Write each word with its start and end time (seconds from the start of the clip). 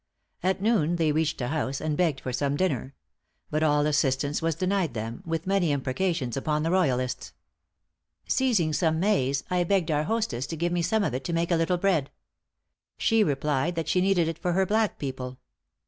At 0.41 0.63
noon 0.63 0.95
they 0.95 1.11
reached 1.11 1.39
a 1.41 1.49
house, 1.49 1.79
and 1.79 1.95
begged 1.95 2.21
for 2.21 2.33
some 2.33 2.55
dinner; 2.55 2.95
but 3.51 3.61
all 3.61 3.85
assistance 3.85 4.41
was 4.41 4.55
denied 4.55 4.95
them, 4.95 5.21
with 5.27 5.45
many 5.45 5.71
imprecations 5.71 6.35
upon 6.35 6.63
the 6.63 6.71
royalists. 6.71 7.33
"Seizing 8.27 8.73
some 8.73 8.99
maize, 8.99 9.43
I 9.51 9.63
begged 9.63 9.91
our 9.91 10.05
hostess 10.05 10.47
to 10.47 10.57
give 10.57 10.73
me 10.73 10.81
some 10.81 11.03
of 11.03 11.13
it 11.13 11.23
to 11.25 11.33
make 11.33 11.51
a 11.51 11.55
little 11.55 11.77
bread. 11.77 12.09
She 12.97 13.23
replied 13.23 13.75
that 13.75 13.87
she 13.87 14.01
needed 14.01 14.27
it 14.27 14.39
for 14.39 14.53
her 14.53 14.65
black 14.65 14.97
people. 14.97 15.37